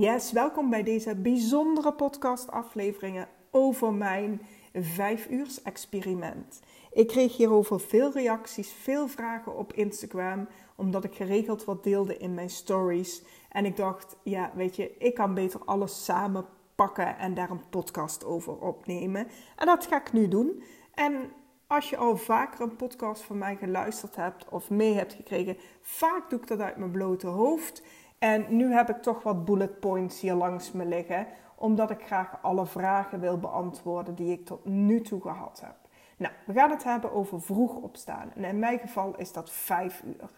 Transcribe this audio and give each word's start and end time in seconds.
Yes, 0.00 0.32
welkom 0.32 0.70
bij 0.70 0.82
deze 0.82 1.14
bijzondere 1.14 1.92
podcastafleveringen 1.92 3.28
over 3.50 3.92
mijn 3.92 4.40
5 4.72 5.28
uurs 5.28 5.62
experiment. 5.62 6.60
Ik 6.92 7.06
kreeg 7.06 7.36
hierover 7.36 7.80
veel 7.80 8.12
reacties, 8.12 8.72
veel 8.72 9.08
vragen 9.08 9.56
op 9.56 9.72
Instagram, 9.72 10.48
omdat 10.76 11.04
ik 11.04 11.14
geregeld 11.14 11.64
wat 11.64 11.84
deelde 11.84 12.16
in 12.16 12.34
mijn 12.34 12.50
stories. 12.50 13.22
En 13.48 13.64
ik 13.64 13.76
dacht, 13.76 14.16
ja, 14.22 14.50
weet 14.54 14.76
je, 14.76 14.96
ik 14.98 15.14
kan 15.14 15.34
beter 15.34 15.60
alles 15.64 16.04
samen 16.04 16.46
pakken 16.74 17.18
en 17.18 17.34
daar 17.34 17.50
een 17.50 17.68
podcast 17.70 18.24
over 18.24 18.58
opnemen. 18.58 19.26
En 19.56 19.66
dat 19.66 19.86
ga 19.86 20.00
ik 20.00 20.12
nu 20.12 20.28
doen. 20.28 20.62
En 20.94 21.32
als 21.66 21.90
je 21.90 21.96
al 21.96 22.16
vaker 22.16 22.60
een 22.60 22.76
podcast 22.76 23.22
van 23.22 23.38
mij 23.38 23.56
geluisterd 23.56 24.16
hebt 24.16 24.48
of 24.48 24.70
mee 24.70 24.94
hebt 24.94 25.12
gekregen, 25.12 25.56
vaak 25.80 26.30
doe 26.30 26.40
ik 26.40 26.46
dat 26.46 26.60
uit 26.60 26.76
mijn 26.76 26.90
blote 26.90 27.26
hoofd. 27.26 27.82
En 28.20 28.46
nu 28.48 28.72
heb 28.72 28.88
ik 28.88 29.02
toch 29.02 29.22
wat 29.22 29.44
bullet 29.44 29.80
points 29.80 30.20
hier 30.20 30.34
langs 30.34 30.72
me 30.72 30.84
liggen, 30.84 31.26
omdat 31.54 31.90
ik 31.90 32.02
graag 32.06 32.38
alle 32.42 32.66
vragen 32.66 33.20
wil 33.20 33.38
beantwoorden 33.38 34.14
die 34.14 34.32
ik 34.32 34.46
tot 34.46 34.64
nu 34.64 35.00
toe 35.00 35.20
gehad 35.20 35.60
heb. 35.64 35.76
Nou, 36.16 36.32
we 36.46 36.52
gaan 36.52 36.70
het 36.70 36.84
hebben 36.84 37.12
over 37.12 37.42
vroeg 37.42 37.74
opstaan. 37.74 38.32
En 38.34 38.44
in 38.44 38.58
mijn 38.58 38.78
geval 38.78 39.16
is 39.16 39.32
dat 39.32 39.50
5 39.50 40.02
uur. 40.02 40.30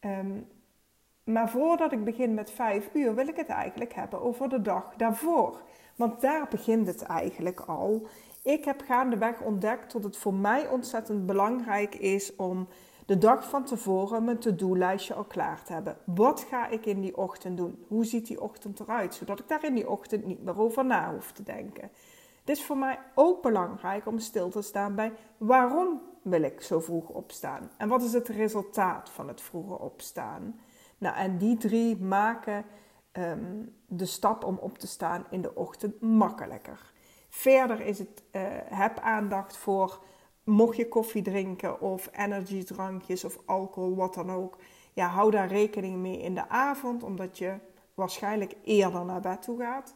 Ehm, 0.00 0.40
maar 1.24 1.50
voordat 1.50 1.92
ik 1.92 2.04
begin 2.04 2.34
met 2.34 2.50
5 2.50 2.90
uur, 2.92 3.14
wil 3.14 3.28
ik 3.28 3.36
het 3.36 3.48
eigenlijk 3.48 3.94
hebben 3.94 4.22
over 4.22 4.48
de 4.48 4.62
dag 4.62 4.94
daarvoor. 4.96 5.62
Want 5.96 6.20
daar 6.20 6.46
begint 6.50 6.86
het 6.86 7.02
eigenlijk 7.02 7.60
al. 7.60 8.06
Ik 8.42 8.64
heb 8.64 8.82
gaandeweg 8.86 9.40
ontdekt 9.40 9.92
dat 9.92 10.04
het 10.04 10.16
voor 10.16 10.34
mij 10.34 10.68
ontzettend 10.68 11.26
belangrijk 11.26 11.94
is 11.94 12.36
om 12.36 12.68
de 13.06 13.18
dag 13.18 13.48
van 13.48 13.64
tevoren 13.64 14.24
mijn 14.24 14.38
to-do-lijstje 14.38 15.14
al 15.14 15.24
klaar 15.24 15.62
te 15.62 15.72
hebben. 15.72 15.96
Wat 16.04 16.40
ga 16.40 16.68
ik 16.68 16.86
in 16.86 17.00
die 17.00 17.16
ochtend 17.16 17.56
doen? 17.56 17.84
Hoe 17.88 18.04
ziet 18.04 18.26
die 18.26 18.40
ochtend 18.40 18.80
eruit? 18.80 19.14
Zodat 19.14 19.38
ik 19.38 19.48
daar 19.48 19.64
in 19.64 19.74
die 19.74 19.90
ochtend 19.90 20.24
niet 20.24 20.42
meer 20.42 20.58
over 20.58 20.84
na 20.84 21.12
hoef 21.12 21.32
te 21.32 21.42
denken. 21.42 21.90
Het 22.40 22.56
is 22.56 22.64
voor 22.64 22.78
mij 22.78 22.98
ook 23.14 23.42
belangrijk 23.42 24.06
om 24.06 24.18
stil 24.18 24.50
te 24.50 24.62
staan 24.62 24.94
bij 24.94 25.12
waarom 25.36 26.00
wil 26.22 26.42
ik 26.42 26.60
zo 26.60 26.80
vroeg 26.80 27.08
opstaan? 27.08 27.70
En 27.76 27.88
wat 27.88 28.02
is 28.02 28.12
het 28.12 28.28
resultaat 28.28 29.10
van 29.10 29.28
het 29.28 29.40
vroege 29.40 29.78
opstaan? 29.78 30.60
Nou, 30.98 31.16
en 31.16 31.38
die 31.38 31.56
drie 31.56 31.96
maken 31.96 32.64
ehm, 33.12 33.62
de 33.86 34.06
stap 34.06 34.44
om 34.44 34.56
op 34.60 34.78
te 34.78 34.86
staan 34.86 35.24
in 35.30 35.42
de 35.42 35.54
ochtend 35.54 36.00
makkelijker. 36.00 36.92
Verder 37.28 37.80
is 37.80 37.98
het, 37.98 38.22
uh, 38.32 38.42
heb 38.64 38.98
aandacht 38.98 39.56
voor 39.56 40.02
mocht 40.44 40.76
je 40.76 40.88
koffie 40.88 41.22
drinken 41.22 41.80
of 41.80 42.08
energiedrankjes 42.12 43.24
of 43.24 43.38
alcohol, 43.44 43.94
wat 43.94 44.14
dan 44.14 44.30
ook. 44.30 44.58
Ja, 44.92 45.06
hou 45.06 45.30
daar 45.30 45.48
rekening 45.48 45.96
mee 45.96 46.18
in 46.18 46.34
de 46.34 46.48
avond, 46.48 47.02
omdat 47.02 47.38
je 47.38 47.54
waarschijnlijk 47.94 48.54
eerder 48.64 49.04
naar 49.04 49.20
bed 49.20 49.42
toe 49.42 49.58
gaat. 49.58 49.94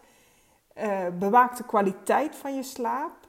Uh, 0.79 1.07
bewaak 1.19 1.57
de 1.57 1.65
kwaliteit 1.65 2.37
van 2.37 2.55
je 2.55 2.63
slaap. 2.63 3.29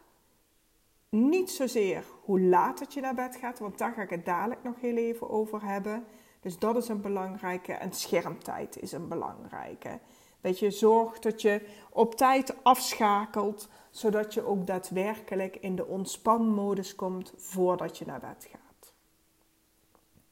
Niet 1.10 1.52
zozeer 1.52 2.04
hoe 2.22 2.42
laat 2.42 2.80
het 2.80 2.94
je 2.94 3.02
naar 3.02 3.16
bed 3.16 3.36
gaat, 3.36 3.60
want 3.60 3.78
daar 3.78 3.94
ga 3.94 4.02
ik 4.02 4.10
het 4.10 4.26
dadelijk 4.26 4.64
nog 4.64 4.82
heel 4.82 4.98
even 4.98 5.30
over 5.30 5.64
hebben. 5.64 6.06
Dus 6.40 6.60
dat 6.60 6.76
is 6.76 6.88
een 6.88 7.02
belangrijke. 7.02 7.74
En 7.74 7.94
schermtijd 7.94 8.82
is 8.82 8.92
een 8.92 9.08
belangrijke. 9.08 10.00
Dat 10.42 10.60
je 10.60 10.72
zorgt 10.72 11.24
dat 11.24 11.42
je 11.42 11.68
op 11.90 12.16
tijd 12.16 12.64
afschakelt, 12.64 13.68
zodat 13.90 14.34
je 14.34 14.46
ook 14.46 14.68
daadwerkelijk 14.68 15.56
in 15.56 15.76
de 15.76 15.86
ontspanmodus 15.86 16.96
komt 16.96 17.34
voordat 17.38 17.98
je 17.98 18.06
naar 18.06 18.20
bed 18.20 18.50
gaat. 18.52 18.94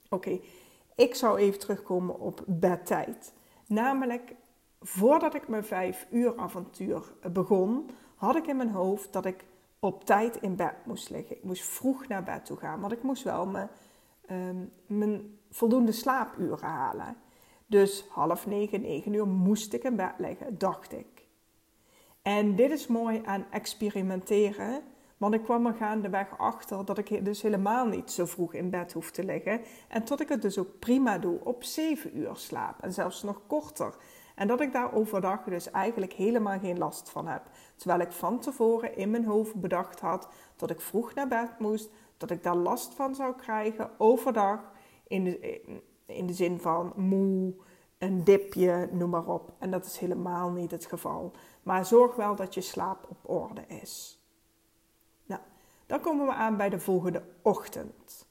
Oké, 0.09 0.39
ik 0.95 1.15
zou 1.15 1.37
even 1.37 1.59
terugkomen 1.59 2.19
op 2.19 2.43
bedtijd. 2.45 3.33
Namelijk, 3.65 4.35
voordat 4.81 5.35
ik 5.35 5.47
mijn 5.47 5.65
vijf 5.65 6.07
uur 6.09 6.37
avontuur 6.37 7.13
begon, 7.31 7.89
had 8.15 8.35
ik 8.35 8.47
in 8.47 8.57
mijn 8.57 8.71
hoofd 8.71 9.13
dat 9.13 9.25
ik 9.25 9.45
op 9.79 10.05
tijd 10.05 10.35
in 10.35 10.55
bed 10.55 10.85
moest 10.85 11.09
liggen. 11.09 11.35
Ik 11.35 11.43
moest 11.43 11.63
vroeg 11.63 12.07
naar 12.07 12.23
bed 12.23 12.45
toe 12.45 12.57
gaan, 12.57 12.79
want 12.79 12.91
ik 12.91 13.03
moest 13.03 13.23
wel 13.23 13.45
mijn, 13.45 13.69
ehm, 14.25 14.65
mijn 14.85 15.37
voldoende 15.49 15.91
slaapuren 15.91 16.67
halen. 16.67 17.15
Dus 17.69 18.05
half 18.09 18.45
negen, 18.45 18.81
negen 18.81 19.13
uur 19.13 19.27
moest 19.27 19.73
ik 19.73 19.83
in 19.83 19.95
bed 19.95 20.13
liggen, 20.17 20.57
dacht 20.57 20.93
ik. 20.93 21.27
En 22.21 22.55
dit 22.55 22.71
is 22.71 22.87
mooi 22.87 23.21
aan 23.25 23.45
experimenteren, 23.51 24.81
want 25.17 25.33
ik 25.33 25.43
kwam 25.43 25.65
er 25.65 25.73
gaandeweg 25.73 26.37
achter 26.37 26.85
dat 26.85 26.97
ik 26.97 27.25
dus 27.25 27.41
helemaal 27.41 27.85
niet 27.85 28.11
zo 28.11 28.25
vroeg 28.25 28.53
in 28.53 28.69
bed 28.69 28.93
hoef 28.93 29.11
te 29.11 29.23
liggen. 29.23 29.61
En 29.87 30.03
tot 30.03 30.21
ik 30.21 30.29
het 30.29 30.41
dus 30.41 30.57
ook 30.57 30.79
prima 30.79 31.17
doe 31.17 31.39
op 31.43 31.63
7 31.63 32.17
uur 32.17 32.35
slaap 32.35 32.81
en 32.83 32.93
zelfs 32.93 33.23
nog 33.23 33.41
korter. 33.47 33.95
En 34.35 34.47
dat 34.47 34.61
ik 34.61 34.71
daar 34.71 34.93
overdag 34.93 35.43
dus 35.43 35.71
eigenlijk 35.71 36.13
helemaal 36.13 36.59
geen 36.59 36.77
last 36.77 37.09
van 37.09 37.27
heb. 37.27 37.41
Terwijl 37.75 37.99
ik 37.99 38.11
van 38.11 38.39
tevoren 38.39 38.97
in 38.97 39.09
mijn 39.09 39.25
hoofd 39.25 39.55
bedacht 39.55 39.99
had 39.99 40.27
dat 40.55 40.69
ik 40.69 40.81
vroeg 40.81 41.13
naar 41.13 41.27
bed 41.27 41.59
moest, 41.59 41.89
dat 42.17 42.31
ik 42.31 42.43
daar 42.43 42.55
last 42.55 42.93
van 42.93 43.15
zou 43.15 43.35
krijgen 43.35 43.89
overdag. 43.97 44.71
In 45.07 45.23
de, 45.23 45.61
in 46.07 46.27
de 46.27 46.33
zin 46.33 46.59
van 46.59 46.93
moe, 46.95 47.53
een 47.97 48.23
dipje, 48.23 48.89
noem 48.91 49.09
maar 49.09 49.27
op. 49.27 49.53
En 49.59 49.71
dat 49.71 49.85
is 49.85 49.97
helemaal 49.97 50.49
niet 50.49 50.71
het 50.71 50.85
geval. 50.85 51.31
Maar 51.63 51.85
zorg 51.85 52.15
wel 52.15 52.35
dat 52.35 52.53
je 52.53 52.61
slaap 52.61 53.05
op 53.09 53.29
orde 53.29 53.65
is. 53.67 54.21
Nou, 55.25 55.41
dan 55.85 55.99
komen 55.99 56.25
we 56.25 56.33
aan 56.33 56.57
bij 56.57 56.69
de 56.69 56.79
volgende 56.79 57.23
ochtend. 57.41 58.27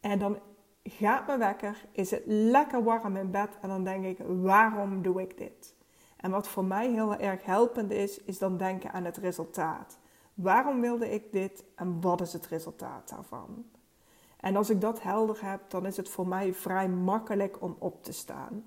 En 0.00 0.18
dan 0.18 0.38
gaat 0.82 1.26
mijn 1.26 1.38
wekker, 1.38 1.84
is 1.92 2.10
het 2.10 2.22
lekker 2.26 2.84
warm 2.84 3.16
in 3.16 3.30
bed 3.30 3.58
en 3.60 3.68
dan 3.68 3.84
denk 3.84 4.04
ik, 4.04 4.18
waarom 4.26 5.02
doe 5.02 5.20
ik 5.20 5.38
dit? 5.38 5.74
En 6.16 6.30
wat 6.30 6.48
voor 6.48 6.64
mij 6.64 6.90
heel 6.90 7.16
erg 7.16 7.44
helpend 7.44 7.90
is, 7.90 8.22
is 8.24 8.38
dan 8.38 8.56
denken 8.56 8.92
aan 8.92 9.04
het 9.04 9.16
resultaat. 9.16 9.98
Waarom 10.34 10.80
wilde 10.80 11.10
ik 11.10 11.32
dit 11.32 11.64
en 11.74 12.00
wat 12.00 12.20
is 12.20 12.32
het 12.32 12.46
resultaat 12.46 13.08
daarvan? 13.08 13.64
En 14.36 14.56
als 14.56 14.70
ik 14.70 14.80
dat 14.80 15.02
helder 15.02 15.38
heb, 15.40 15.70
dan 15.70 15.86
is 15.86 15.96
het 15.96 16.08
voor 16.08 16.28
mij 16.28 16.54
vrij 16.54 16.88
makkelijk 16.88 17.62
om 17.62 17.76
op 17.78 18.02
te 18.02 18.12
staan. 18.12 18.64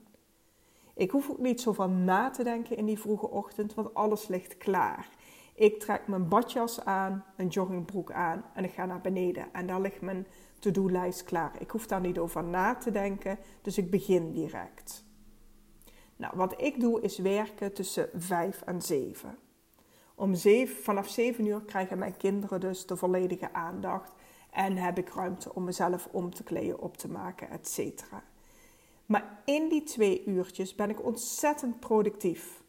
Ik 0.93 1.11
hoef 1.11 1.29
ook 1.29 1.39
niet 1.39 1.61
zo 1.61 1.73
van 1.73 2.03
na 2.03 2.29
te 2.29 2.43
denken 2.43 2.77
in 2.77 2.85
die 2.85 2.99
vroege 2.99 3.29
ochtend, 3.29 3.73
want 3.73 3.93
alles 3.93 4.27
ligt 4.27 4.57
klaar. 4.57 5.09
Ik 5.55 5.79
trek 5.79 6.07
mijn 6.07 6.27
badjas 6.27 6.85
aan, 6.85 7.25
een 7.35 7.47
joggingbroek 7.47 8.11
aan 8.11 8.45
en 8.53 8.63
ik 8.63 8.71
ga 8.71 8.85
naar 8.85 9.01
beneden. 9.01 9.53
En 9.53 9.67
daar 9.67 9.81
ligt 9.81 10.01
mijn 10.01 10.27
to-do-lijst 10.59 11.23
klaar. 11.23 11.51
Ik 11.59 11.69
hoef 11.69 11.87
daar 11.87 12.01
niet 12.01 12.17
over 12.17 12.43
na 12.43 12.75
te 12.75 12.91
denken, 12.91 13.37
dus 13.61 13.77
ik 13.77 13.91
begin 13.91 14.31
direct. 14.31 15.03
Nou, 16.15 16.33
wat 16.37 16.61
ik 16.61 16.79
doe 16.79 17.01
is 17.01 17.17
werken 17.17 17.73
tussen 17.73 18.09
5 18.13 18.61
en 18.61 18.81
7. 18.81 19.37
Om 20.15 20.35
7 20.35 20.83
vanaf 20.83 21.09
7 21.09 21.45
uur 21.45 21.61
krijgen 21.61 21.97
mijn 21.97 22.17
kinderen 22.17 22.59
dus 22.59 22.85
de 22.85 22.95
volledige 22.95 23.53
aandacht 23.53 24.13
en 24.51 24.77
heb 24.77 24.97
ik 24.97 25.09
ruimte 25.09 25.53
om 25.55 25.63
mezelf 25.63 26.07
om 26.11 26.33
te 26.33 26.43
kleden, 26.43 26.79
op 26.79 26.97
te 26.97 27.09
maken, 27.09 27.49
etc. 27.49 28.03
Maar 29.05 29.41
in 29.45 29.69
die 29.69 29.83
twee 29.83 30.25
uurtjes 30.25 30.75
ben 30.75 30.89
ik 30.89 31.03
ontzettend 31.03 31.79
productief. 31.79 32.63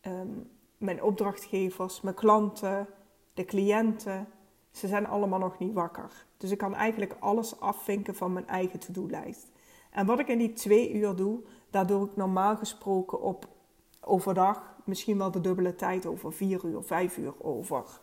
Ehm, 0.00 0.28
mijn 0.78 1.02
opdrachtgevers, 1.02 2.00
mijn 2.00 2.14
klanten, 2.14 2.86
de 3.34 3.44
cliënten, 3.44 4.28
ze 4.70 4.86
zijn 4.86 5.06
allemaal 5.06 5.38
nog 5.38 5.58
niet 5.58 5.72
wakker. 5.72 6.26
Dus 6.36 6.50
ik 6.50 6.58
kan 6.58 6.74
eigenlijk 6.74 7.16
alles 7.18 7.60
afvinken 7.60 8.14
van 8.14 8.32
mijn 8.32 8.46
eigen 8.46 8.78
to-do-lijst. 8.78 9.50
En 9.90 10.06
wat 10.06 10.18
ik 10.18 10.28
in 10.28 10.38
die 10.38 10.52
twee 10.52 10.92
uur 10.92 11.16
doe, 11.16 11.40
daar 11.70 11.86
doe 11.86 12.06
ik 12.06 12.16
normaal 12.16 12.56
gesproken 12.56 13.20
op 13.20 13.48
overdag 14.00 14.76
misschien 14.84 15.18
wel 15.18 15.30
de 15.30 15.40
dubbele 15.40 15.74
tijd 15.74 16.06
over, 16.06 16.32
vier 16.32 16.64
uur, 16.64 16.82
vijf 16.82 17.16
uur 17.16 17.34
over. 17.38 18.00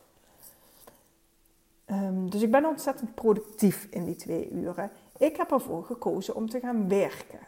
Ehm, 1.86 2.28
dus 2.30 2.42
ik 2.42 2.52
ben 2.52 2.66
ontzettend 2.66 3.16
productief 3.16 3.88
in 3.90 4.06
die 4.06 4.16
twee 4.16 4.50
uren. 4.50 4.92
Ik 5.18 5.36
heb 5.36 5.52
ervoor 5.52 5.84
gekozen 5.84 6.36
om 6.36 6.50
te 6.50 6.60
gaan 6.60 6.88
werken. 6.88 7.40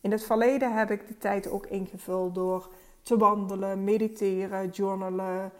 In 0.00 0.10
het 0.10 0.22
verleden 0.22 0.76
heb 0.76 0.90
ik 0.90 1.08
de 1.08 1.18
tijd 1.18 1.50
ook 1.50 1.66
ingevuld 1.66 2.34
door 2.34 2.68
te 3.02 3.16
wandelen, 3.16 3.84
mediteren, 3.84 4.68
journalen, 4.68 5.52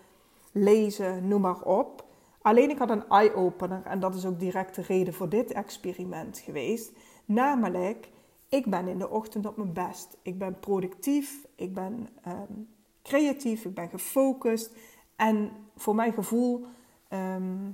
lezen, 0.53 1.29
noem 1.29 1.41
maar 1.41 1.62
op. 1.62 2.05
Alleen 2.43 2.71
ik 2.71 2.79
had 2.79 2.91
een 2.91 3.09
eye-opener 3.09 3.82
en 3.85 4.00
dat 4.00 4.15
is 4.15 4.27
ook 4.27 4.38
direct 4.38 4.75
de 4.75 4.82
reden 4.82 5.15
voor 5.15 5.29
dit 5.29 5.53
experiment 5.53 6.38
geweest. 6.38 6.93
Namelijk, 7.25 8.11
ik 8.49 8.67
ben 8.67 8.88
in 8.88 8.99
de 8.99 9.11
ochtend 9.11 9.47
op 9.47 9.56
mijn 9.56 9.73
best. 9.73 10.19
Ik 10.23 10.38
ben 10.38 10.59
productief, 10.61 11.47
ik 11.55 11.75
ben 11.75 12.09
ehm, 12.23 12.53
creatief, 13.03 13.65
ik 13.65 13.75
ben 13.75 13.88
gefocust. 13.88 14.77
En 15.17 15.50
voor 15.77 15.94
mijn 15.94 16.12
gevoel 16.12 16.67
ehm, 17.09 17.71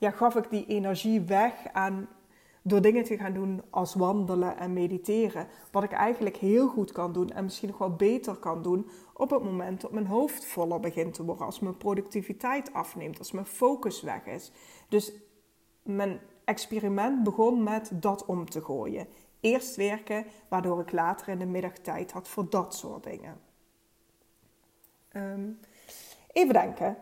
ja, 0.00 0.10
gaf 0.10 0.36
ik 0.36 0.50
die 0.50 0.66
energie 0.66 1.20
weg 1.20 1.66
aan 1.72 2.08
door 2.62 2.80
dingen 2.80 3.04
te 3.04 3.16
gaan 3.16 3.32
doen 3.32 3.62
als 3.70 3.94
wandelen 3.94 4.56
en 4.56 4.72
mediteren. 4.72 5.46
Wat 5.70 5.82
ik 5.82 5.92
eigenlijk 5.92 6.36
heel 6.36 6.68
goed 6.68 6.92
kan 6.92 7.12
doen 7.12 7.30
en 7.30 7.44
misschien 7.44 7.68
nog 7.68 7.78
wel 7.78 7.94
beter 7.96 8.36
kan 8.36 8.62
doen 8.62 8.90
op 9.14 9.30
het 9.30 9.42
moment 9.42 9.80
dat 9.80 9.92
mijn 9.92 10.06
hoofd 10.06 10.44
voller 10.44 10.80
begint 10.80 11.14
te 11.14 11.24
worden. 11.24 11.46
Als 11.46 11.60
mijn 11.60 11.76
productiviteit 11.76 12.72
afneemt, 12.72 13.18
als 13.18 13.32
mijn 13.32 13.46
focus 13.46 14.02
weg 14.02 14.26
is. 14.26 14.52
Dus 14.88 15.12
mijn 15.82 16.20
experiment 16.44 17.22
begon 17.22 17.62
met 17.62 17.90
dat 17.94 18.24
om 18.24 18.50
te 18.50 18.62
gooien. 18.62 19.06
eerst 19.40 19.76
werken, 19.76 20.26
waardoor 20.48 20.80
ik 20.80 20.92
later 20.92 21.28
in 21.28 21.38
de 21.38 21.46
middag 21.46 21.72
tijd 21.72 22.12
had 22.12 22.28
voor 22.28 22.50
dat 22.50 22.74
soort 22.74 23.04
dingen. 23.04 23.40
Ehm, 25.08 25.50
even 26.32 26.52
denken. 26.52 26.96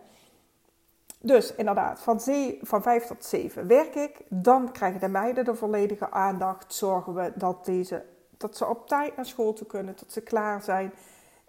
Dus 1.20 1.54
inderdaad, 1.54 2.00
van, 2.00 2.20
van 2.60 2.82
5 2.82 3.06
tot 3.06 3.24
7 3.24 3.66
werk 3.66 3.94
ik. 3.94 4.20
Dan 4.28 4.72
krijgen 4.72 5.00
de 5.00 5.08
meiden 5.08 5.44
de 5.44 5.54
volledige 5.54 6.10
aandacht. 6.10 6.74
Zorgen 6.74 7.14
we 7.14 7.32
dat, 7.34 7.64
deze, 7.64 8.04
dat 8.36 8.56
ze 8.56 8.66
op 8.66 8.86
tijd 8.88 9.16
naar 9.16 9.26
school 9.26 9.52
te 9.52 9.66
kunnen, 9.66 9.96
dat 9.96 10.12
ze 10.12 10.20
klaar 10.20 10.62
zijn. 10.62 10.92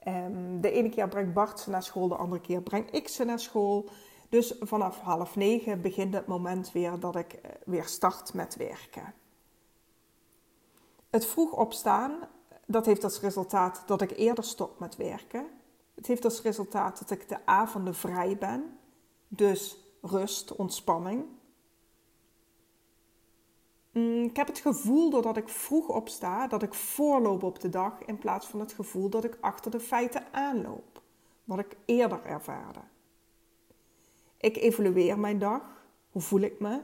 Um, 0.07 0.61
de 0.61 0.71
ene 0.71 0.89
keer 0.89 1.07
brengt 1.07 1.33
Bart 1.33 1.59
ze 1.59 1.69
naar 1.69 1.83
school, 1.83 2.07
de 2.07 2.15
andere 2.15 2.41
keer 2.41 2.61
breng 2.61 2.91
ik 2.91 3.07
ze 3.07 3.23
naar 3.23 3.39
school. 3.39 3.89
Dus 4.29 4.55
vanaf 4.59 4.99
half 4.99 5.35
negen 5.35 5.81
begint 5.81 6.13
het 6.13 6.27
moment 6.27 6.71
weer 6.71 6.99
dat 6.99 7.15
ik 7.15 7.33
eh, 7.33 7.51
weer 7.65 7.85
start 7.85 8.33
met 8.33 8.55
werken. 8.55 9.13
Het 11.09 11.25
vroeg 11.25 11.51
opstaan, 11.51 12.11
dat 12.65 12.85
heeft 12.85 13.03
als 13.03 13.19
resultaat 13.19 13.83
dat 13.85 14.01
ik 14.01 14.17
eerder 14.17 14.43
stop 14.43 14.79
met 14.79 14.95
werken. 14.95 15.47
Het 15.95 16.07
heeft 16.07 16.25
als 16.25 16.41
resultaat 16.41 16.99
dat 16.99 17.11
ik 17.11 17.29
de 17.29 17.45
avonden 17.45 17.95
vrij 17.95 18.37
ben. 18.37 18.78
Dus 19.29 19.77
rust, 20.01 20.55
ontspanning. 20.55 21.25
Mm, 23.91 24.23
ik 24.23 24.35
heb 24.35 24.47
het 24.47 24.59
gevoel 24.59 25.09
doordat 25.09 25.37
ik 25.37 25.49
vroeg 25.49 25.87
opsta, 25.87 26.47
dat 26.47 26.63
ik 26.63 26.73
voorloop 26.73 27.43
op 27.43 27.59
de 27.59 27.69
dag 27.69 28.05
in 28.05 28.17
plaats 28.17 28.47
van 28.47 28.59
het 28.59 28.73
gevoel 28.73 29.09
dat 29.09 29.23
ik 29.23 29.37
achter 29.41 29.71
de 29.71 29.79
feiten 29.79 30.33
aanloop. 30.33 31.01
Wat 31.43 31.59
ik 31.59 31.77
eerder 31.85 32.25
ervaarde. 32.25 32.79
Ik 34.37 34.57
evalueer 34.57 35.19
mijn 35.19 35.39
dag. 35.39 35.87
Hoe 36.11 36.21
voel 36.21 36.41
ik 36.41 36.59
me? 36.59 36.81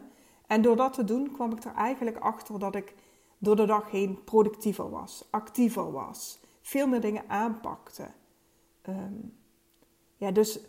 En 0.48 0.62
door 0.62 0.76
dat 0.76 0.94
te 0.94 1.04
doen 1.04 1.32
kwam 1.32 1.52
ik 1.52 1.64
er 1.64 1.74
eigenlijk 1.74 2.18
achter 2.18 2.60
dat 2.60 2.76
ik 2.76 2.94
door 3.38 3.56
de 3.56 3.66
dag 3.66 3.92
heen 3.92 4.24
productiever 4.24 4.90
was, 4.90 5.26
actiever 5.30 5.92
was, 5.92 6.40
veel 6.62 6.88
meer 6.88 7.02
dingen 7.02 7.30
aanpakte. 7.30 8.08
Ehm, 8.82 9.14
ja, 10.18 10.32
dus, 10.32 10.60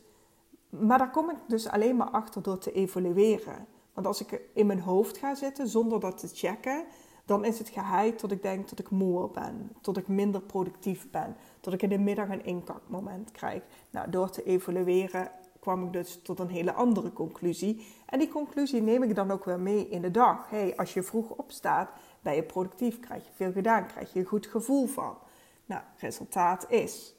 maar 0.81 0.99
daar 0.99 1.11
kom 1.11 1.31
ik 1.31 1.37
dus 1.47 1.69
alleen 1.69 1.97
maar 1.97 2.11
achter 2.11 2.43
door 2.43 2.59
te 2.59 2.73
evalueren. 2.73 3.67
Want 3.93 4.07
als 4.07 4.21
ik 4.21 4.41
in 4.55 4.67
mijn 4.67 4.81
hoofd 4.81 5.19
ga 5.19 5.35
zitten 5.35 5.69
zonder 5.69 6.01
dat 6.01 6.19
te 6.19 6.29
checken, 6.29 6.85
dan 7.25 7.45
is 7.45 7.59
het 7.59 7.69
geheid 7.69 8.19
tot 8.19 8.33
ik 8.33 8.43
denk 8.43 8.69
dat 8.69 8.79
ik 8.79 8.91
moe 8.91 9.31
ben, 9.31 9.73
tot 9.81 9.97
ik 9.97 10.09
minder 10.09 10.41
productief 10.41 11.11
ben, 11.11 11.37
tot 11.61 11.73
ik 11.73 11.83
in 11.83 11.89
de 11.89 11.99
middag 11.99 12.29
een 12.29 12.45
inkakmoment 12.45 13.31
krijg. 13.31 13.63
Nou, 13.91 14.11
door 14.11 14.31
te 14.31 14.43
evalueren 14.43 15.31
kwam 15.61 15.85
ik 15.85 15.93
dus 15.93 16.21
tot 16.23 16.39
een 16.39 16.49
hele 16.49 16.73
andere 16.73 17.13
conclusie. 17.13 17.87
En 18.07 18.19
die 18.19 18.29
conclusie 18.29 18.83
neem 18.83 19.03
ik 19.03 19.15
dan 19.15 19.31
ook 19.31 19.45
weer 19.45 19.61
mee 19.61 19.89
in 19.89 20.03
de 20.03 20.11
dag. 20.11 20.51
Hey, 20.51 20.77
als 20.77 20.95
je 20.95 21.03
vroeg 21.03 21.31
opstaat, 21.31 21.91
ben 22.21 22.35
je 22.35 22.43
productief, 22.43 23.01
krijg 23.01 23.25
je 23.25 23.33
veel 23.35 23.53
gedaan, 23.53 23.87
krijg 23.87 24.13
je 24.13 24.19
een 24.19 24.27
goed 24.27 24.47
gevoel 24.47 24.87
van. 24.87 25.19
Nou, 25.67 25.83
resultaat 25.97 26.71
is. 26.71 27.16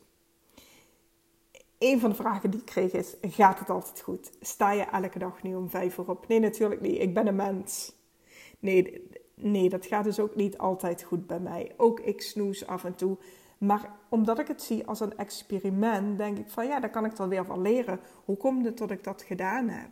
Een 1.79 1.99
van 1.99 2.09
de 2.09 2.15
vragen 2.15 2.51
die 2.51 2.59
ik 2.59 2.65
kreeg 2.65 2.91
is: 2.91 3.15
gaat 3.21 3.59
het 3.59 3.69
altijd 3.69 4.01
goed? 4.01 4.31
Sta 4.41 4.71
je 4.71 4.83
elke 4.83 5.19
dag 5.19 5.43
nu 5.43 5.55
om 5.55 5.69
vijf 5.69 5.97
uur 5.97 6.09
op? 6.09 6.27
Nee, 6.27 6.39
natuurlijk 6.39 6.81
niet. 6.81 7.01
Ik 7.01 7.13
ben 7.13 7.27
een 7.27 7.35
mens. 7.35 7.95
Nee, 8.59 9.07
nee, 9.35 9.69
dat 9.69 9.85
gaat 9.85 10.03
dus 10.03 10.19
ook 10.19 10.35
niet 10.35 10.57
altijd 10.57 11.03
goed 11.03 11.27
bij 11.27 11.39
mij. 11.39 11.71
Ook 11.77 11.99
ik 11.99 12.21
snoes 12.21 12.67
af 12.67 12.83
en 12.83 12.95
toe. 12.95 13.17
Maar 13.57 13.91
omdat 14.09 14.39
ik 14.39 14.47
het 14.47 14.61
zie 14.61 14.85
als 14.87 14.99
een 14.99 15.17
experiment, 15.17 16.17
denk 16.17 16.37
ik 16.37 16.49
van 16.49 16.67
ja, 16.67 16.79
daar 16.79 16.89
kan 16.89 17.05
ik 17.05 17.17
er 17.17 17.29
weer 17.29 17.45
van 17.45 17.61
leren. 17.61 17.99
Hoe 18.25 18.37
komt 18.37 18.65
het 18.65 18.77
dat 18.77 18.91
ik 18.91 19.03
dat 19.03 19.21
gedaan 19.21 19.69
heb? 19.69 19.91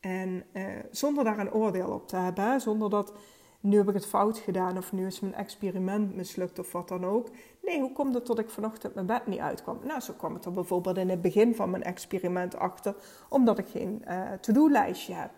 En 0.00 0.44
eh, 0.52 0.64
zonder 0.90 1.24
daar 1.24 1.38
een 1.38 1.52
oordeel 1.52 1.90
op 1.90 2.08
te 2.08 2.16
hebben, 2.16 2.60
zonder 2.60 2.90
dat 2.90 3.12
nu 3.66 3.76
heb 3.76 3.88
ik 3.88 3.94
het 3.94 4.06
fout 4.06 4.38
gedaan 4.38 4.76
of 4.76 4.92
nu 4.92 5.06
is 5.06 5.20
mijn 5.20 5.34
experiment 5.34 6.14
mislukt 6.14 6.58
of 6.58 6.72
wat 6.72 6.88
dan 6.88 7.04
ook. 7.04 7.28
Nee, 7.62 7.80
hoe 7.80 7.92
komt 7.92 8.14
het 8.14 8.26
dat 8.26 8.38
ik 8.38 8.50
vanochtend 8.50 8.94
mijn 8.94 9.06
bed 9.06 9.26
niet 9.26 9.38
uitkwam? 9.38 9.78
Nou, 9.84 10.00
zo 10.00 10.12
kwam 10.12 10.34
het 10.34 10.44
er 10.44 10.52
bijvoorbeeld 10.52 10.96
in 10.96 11.08
het 11.08 11.20
begin 11.20 11.54
van 11.54 11.70
mijn 11.70 11.82
experiment 11.82 12.56
achter, 12.56 12.94
omdat 13.28 13.58
ik 13.58 13.68
geen 13.68 14.02
uh, 14.08 14.32
to-do-lijstje 14.40 15.14
heb. 15.14 15.30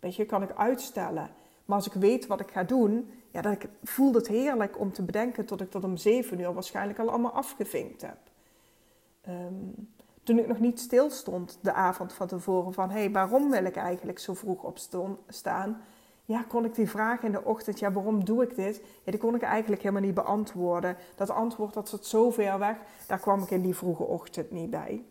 Weet 0.00 0.16
je, 0.16 0.24
kan 0.24 0.42
ik 0.42 0.56
uitstellen. 0.56 1.30
Maar 1.64 1.76
als 1.76 1.86
ik 1.86 1.92
weet 1.92 2.26
wat 2.26 2.40
ik 2.40 2.50
ga 2.50 2.64
doen, 2.64 3.10
ja, 3.30 3.40
dan 3.40 3.56
voelt 3.82 4.14
het 4.14 4.28
heerlijk 4.28 4.78
om 4.78 4.92
te 4.92 5.02
bedenken 5.02 5.44
tot 5.44 5.60
ik 5.60 5.72
dat 5.72 5.84
om 5.84 5.96
zeven 5.96 6.40
uur 6.40 6.54
waarschijnlijk 6.54 6.98
al 6.98 7.10
allemaal 7.10 7.32
afgevinkt 7.32 8.02
heb. 8.02 8.18
Ehm, 9.20 9.54
toen 10.22 10.38
ik 10.38 10.46
nog 10.46 10.58
niet 10.58 10.80
stilstond 10.80 11.58
de 11.60 11.72
avond 11.72 12.12
van 12.12 12.26
tevoren 12.26 12.72
van, 12.72 12.90
hé, 12.90 12.98
hey, 12.98 13.10
waarom 13.10 13.50
wil 13.50 13.64
ik 13.64 13.76
eigenlijk 13.76 14.18
zo 14.18 14.34
vroeg 14.34 14.62
opstaan? 14.62 15.80
Ja, 16.26 16.44
kon 16.48 16.64
ik 16.64 16.74
die 16.74 16.90
vraag 16.90 17.22
in 17.22 17.32
de 17.32 17.44
ochtend, 17.44 17.78
ja, 17.78 17.92
waarom 17.92 18.24
doe 18.24 18.42
ik 18.42 18.56
dit? 18.56 18.82
Ja, 19.02 19.10
die 19.10 19.20
kon 19.20 19.34
ik 19.34 19.42
eigenlijk 19.42 19.82
helemaal 19.82 20.02
niet 20.02 20.14
beantwoorden. 20.14 20.96
Dat 21.14 21.30
antwoord, 21.30 21.74
dat 21.74 21.88
zat 21.88 22.06
zo 22.06 22.30
ver 22.30 22.58
weg, 22.58 22.76
daar 23.06 23.18
kwam 23.18 23.42
ik 23.42 23.50
in 23.50 23.62
die 23.62 23.76
vroege 23.76 24.02
ochtend 24.02 24.50
niet 24.50 24.70
bij. 24.70 25.04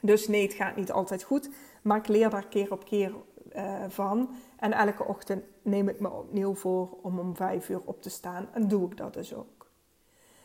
Dus 0.00 0.28
nee, 0.28 0.42
het 0.42 0.54
gaat 0.54 0.76
niet 0.76 0.92
altijd 0.92 1.22
goed, 1.22 1.50
maar 1.82 1.98
ik 1.98 2.08
leer 2.08 2.30
daar 2.30 2.46
keer 2.46 2.72
op 2.72 2.84
keer 2.84 3.12
uh, 3.56 3.84
van. 3.88 4.30
En 4.56 4.72
elke 4.72 5.04
ochtend 5.04 5.44
neem 5.62 5.88
ik 5.88 6.00
me 6.00 6.10
opnieuw 6.10 6.54
voor 6.54 6.88
om 7.02 7.18
om 7.18 7.36
vijf 7.36 7.68
uur 7.68 7.80
op 7.84 8.02
te 8.02 8.10
staan 8.10 8.48
en 8.52 8.68
doe 8.68 8.90
ik 8.90 8.96
dat 8.96 9.14
dus 9.14 9.34
ook. 9.34 9.70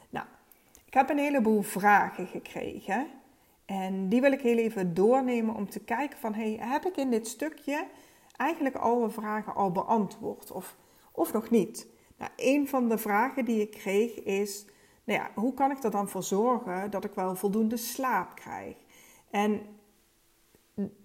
Nou, 0.09 0.25
ik 0.85 0.93
heb 0.93 1.09
een 1.09 1.17
heleboel 1.17 1.61
vragen 1.61 2.27
gekregen. 2.27 3.07
En 3.65 4.09
die 4.09 4.21
wil 4.21 4.31
ik 4.31 4.41
heel 4.41 4.57
even 4.57 4.93
doornemen 4.93 5.55
om 5.55 5.69
te 5.69 5.79
kijken 5.79 6.19
van, 6.19 6.33
hey, 6.33 6.57
heb 6.59 6.85
ik 6.85 6.97
in 6.97 7.09
dit 7.09 7.27
stukje 7.27 7.85
eigenlijk 8.37 8.75
alle 8.75 9.09
vragen 9.09 9.55
al 9.55 9.71
beantwoord 9.71 10.51
of, 10.51 10.75
of 11.11 11.33
nog 11.33 11.49
niet? 11.49 11.87
Nou, 12.17 12.31
een 12.35 12.67
van 12.67 12.89
de 12.89 12.97
vragen 12.97 13.45
die 13.45 13.61
ik 13.61 13.71
kreeg 13.71 14.23
is, 14.23 14.65
nou 15.03 15.19
ja, 15.19 15.31
hoe 15.35 15.53
kan 15.53 15.71
ik 15.71 15.83
er 15.83 15.91
dan 15.91 16.09
voor 16.09 16.23
zorgen 16.23 16.91
dat 16.91 17.03
ik 17.03 17.13
wel 17.13 17.35
voldoende 17.35 17.77
slaap 17.77 18.35
krijg? 18.35 18.75
En 19.29 19.61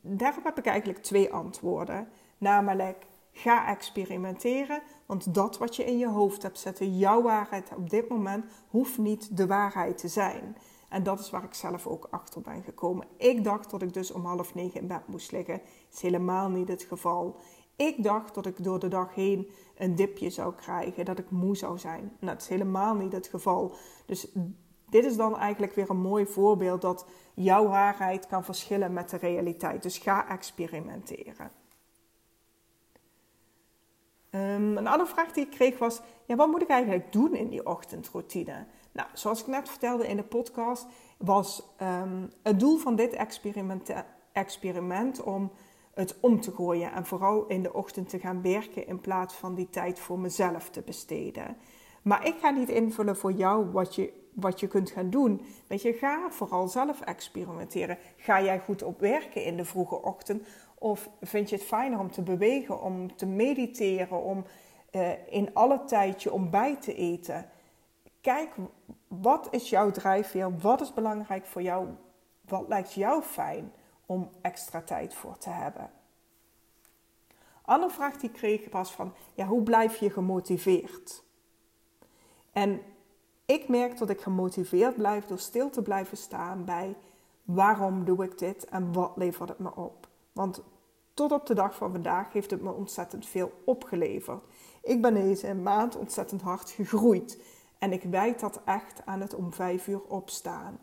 daarop 0.00 0.44
heb 0.44 0.58
ik 0.58 0.66
eigenlijk 0.66 1.02
twee 1.02 1.32
antwoorden. 1.32 2.08
Namelijk, 2.38 3.06
ga 3.32 3.68
experimenteren. 3.68 4.82
Want 5.06 5.34
dat 5.34 5.58
wat 5.58 5.76
je 5.76 5.84
in 5.84 5.98
je 5.98 6.08
hoofd 6.08 6.42
hebt 6.42 6.58
zetten, 6.58 6.98
jouw 6.98 7.22
waarheid 7.22 7.70
op 7.76 7.90
dit 7.90 8.08
moment, 8.08 8.44
hoeft 8.68 8.98
niet 8.98 9.36
de 9.36 9.46
waarheid 9.46 9.98
te 9.98 10.08
zijn. 10.08 10.56
En 10.92 11.02
dat 11.02 11.20
is 11.20 11.30
waar 11.30 11.44
ik 11.44 11.54
zelf 11.54 11.86
ook 11.86 12.06
achter 12.10 12.40
ben 12.40 12.62
gekomen. 12.62 13.06
Ik 13.16 13.44
dacht 13.44 13.70
dat 13.70 13.82
ik 13.82 13.92
dus 13.92 14.10
om 14.10 14.24
half 14.24 14.54
negen 14.54 14.80
in 14.80 14.86
bed 14.86 15.06
moest 15.06 15.32
liggen. 15.32 15.56
Dat 15.56 15.94
is 15.94 16.00
helemaal 16.00 16.48
niet 16.48 16.68
het 16.68 16.82
geval. 16.82 17.36
Ik 17.76 18.02
dacht 18.02 18.34
dat 18.34 18.46
ik 18.46 18.64
door 18.64 18.78
de 18.78 18.88
dag 18.88 19.14
heen 19.14 19.50
een 19.76 19.94
dipje 19.94 20.30
zou 20.30 20.54
krijgen, 20.54 21.04
dat 21.04 21.18
ik 21.18 21.30
moe 21.30 21.56
zou 21.56 21.78
zijn. 21.78 22.00
Nou, 22.00 22.32
dat 22.32 22.42
is 22.42 22.48
helemaal 22.48 22.94
niet 22.94 23.12
het 23.12 23.26
geval. 23.26 23.74
Dus 24.06 24.28
dit 24.88 25.04
is 25.04 25.16
dan 25.16 25.38
eigenlijk 25.38 25.74
weer 25.74 25.90
een 25.90 26.00
mooi 26.00 26.26
voorbeeld 26.26 26.80
dat 26.80 27.06
jouw 27.34 27.66
waarheid 27.68 28.26
kan 28.26 28.44
verschillen 28.44 28.92
met 28.92 29.10
de 29.10 29.16
realiteit. 29.16 29.82
Dus 29.82 29.98
ga 29.98 30.28
experimenteren. 30.28 31.50
Um, 34.30 34.76
een 34.76 34.86
andere 34.86 35.10
vraag 35.10 35.32
die 35.32 35.44
ik 35.44 35.50
kreeg 35.50 35.78
was: 35.78 36.00
ja, 36.24 36.36
wat 36.36 36.48
moet 36.48 36.62
ik 36.62 36.68
eigenlijk 36.68 37.12
doen 37.12 37.34
in 37.34 37.48
die 37.48 37.66
ochtendroutine? 37.66 38.66
Nou, 38.92 39.08
zoals 39.12 39.40
ik 39.40 39.46
net 39.46 39.68
vertelde 39.68 40.08
in 40.08 40.16
de 40.16 40.22
podcast, 40.22 40.86
was 41.18 41.62
um, 41.82 42.30
het 42.42 42.60
doel 42.60 42.78
van 42.78 42.96
dit 42.96 43.12
experiment, 43.12 43.92
experiment 44.32 45.22
om 45.22 45.50
het 45.94 46.16
om 46.20 46.40
te 46.40 46.52
gooien 46.52 46.92
en 46.92 47.06
vooral 47.06 47.46
in 47.46 47.62
de 47.62 47.72
ochtend 47.72 48.08
te 48.08 48.18
gaan 48.18 48.42
werken 48.42 48.86
in 48.86 49.00
plaats 49.00 49.34
van 49.34 49.54
die 49.54 49.70
tijd 49.70 49.98
voor 49.98 50.18
mezelf 50.18 50.70
te 50.70 50.82
besteden. 50.82 51.56
Maar 52.02 52.26
ik 52.26 52.34
ga 52.40 52.50
niet 52.50 52.68
invullen 52.68 53.16
voor 53.16 53.32
jou 53.32 53.70
wat 53.70 53.94
je, 53.94 54.12
wat 54.34 54.60
je 54.60 54.66
kunt 54.66 54.90
gaan 54.90 55.10
doen. 55.10 55.40
Weet 55.66 55.82
je, 55.82 55.92
ga 55.92 56.30
vooral 56.30 56.68
zelf 56.68 57.00
experimenteren. 57.00 57.98
Ga 58.16 58.42
jij 58.42 58.58
goed 58.58 58.82
op 58.82 59.00
werken 59.00 59.44
in 59.44 59.56
de 59.56 59.64
vroege 59.64 60.02
ochtend? 60.02 60.46
Of 60.78 61.10
vind 61.20 61.50
je 61.50 61.56
het 61.56 61.64
fijner 61.64 61.98
om 61.98 62.10
te 62.10 62.22
bewegen, 62.22 62.82
om 62.82 63.16
te 63.16 63.26
mediteren, 63.26 64.22
om 64.22 64.44
uh, 64.92 65.10
in 65.28 65.54
alle 65.54 65.84
tijd 65.84 66.22
je 66.22 66.32
ontbijt 66.32 66.82
te 66.82 66.94
eten? 66.94 67.50
Kijk, 68.22 68.54
wat 69.08 69.48
is 69.50 69.70
jouw 69.70 69.90
drijfveer? 69.90 70.58
Wat 70.58 70.80
is 70.80 70.92
belangrijk 70.92 71.46
voor 71.46 71.62
jou? 71.62 71.88
Wat 72.48 72.68
lijkt 72.68 72.92
jou 72.92 73.22
fijn 73.22 73.72
om 74.06 74.30
extra 74.40 74.82
tijd 74.82 75.14
voor 75.14 75.38
te 75.38 75.50
hebben? 75.50 75.90
Andere 77.62 77.92
vraag 77.92 78.16
die 78.16 78.30
ik 78.30 78.36
kreeg 78.36 78.70
was 78.70 78.92
van, 78.92 79.14
ja, 79.34 79.46
hoe 79.46 79.62
blijf 79.62 79.96
je 79.96 80.10
gemotiveerd? 80.10 81.22
En 82.52 82.82
ik 83.46 83.68
merk 83.68 83.98
dat 83.98 84.10
ik 84.10 84.20
gemotiveerd 84.20 84.96
blijf 84.96 85.26
door 85.26 85.38
stil 85.38 85.70
te 85.70 85.82
blijven 85.82 86.16
staan 86.16 86.64
bij 86.64 86.96
waarom 87.44 88.04
doe 88.04 88.24
ik 88.24 88.38
dit 88.38 88.64
en 88.64 88.92
wat 88.92 89.12
levert 89.16 89.48
het 89.48 89.58
me 89.58 89.74
op? 89.74 90.08
Want 90.32 90.62
tot 91.14 91.32
op 91.32 91.46
de 91.46 91.54
dag 91.54 91.74
van 91.74 91.92
vandaag 91.92 92.32
heeft 92.32 92.50
het 92.50 92.62
me 92.62 92.72
ontzettend 92.72 93.26
veel 93.26 93.52
opgeleverd. 93.64 94.44
Ik 94.82 95.02
ben 95.02 95.14
deze 95.14 95.54
maand 95.54 95.96
ontzettend 95.96 96.42
hard 96.42 96.70
gegroeid. 96.70 97.42
En 97.82 97.92
ik 97.92 98.02
wijd 98.02 98.40
dat 98.40 98.60
echt 98.64 99.06
aan 99.06 99.20
het 99.20 99.34
om 99.34 99.52
vijf 99.52 99.88
uur 99.88 100.02
opstaan. 100.02 100.78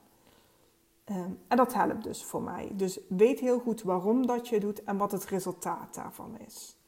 Um, 1.06 1.40
en 1.48 1.58
dat 1.58 1.74
helpt 1.74 2.04
dus 2.04 2.24
voor 2.24 2.42
mij. 2.42 2.72
Dus 2.74 3.00
weet 3.08 3.40
heel 3.40 3.60
goed 3.60 3.82
waarom 3.82 4.26
dat 4.26 4.48
je 4.48 4.60
doet 4.60 4.84
en 4.84 4.98
wat 4.98 5.12
het 5.12 5.26
resultaat 5.26 5.94
daarvan 5.94 6.38
is. 6.48 6.80